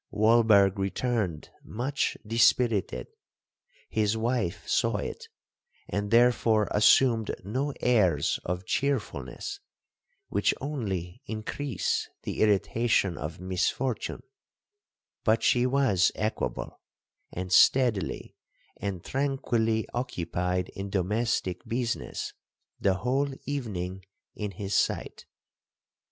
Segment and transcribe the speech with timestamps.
[0.11, 5.27] Walberg returned much dispirited;—his wife saw it,
[5.87, 9.59] and therefore assumed no airs of cheerfulness,
[10.27, 14.23] which only increase the irritation of misfortune,
[15.23, 16.81] but she was equable,
[17.31, 18.35] and steadily
[18.77, 22.33] and tranquilly occupied in domestic business
[22.79, 25.27] the whole evening in his sight.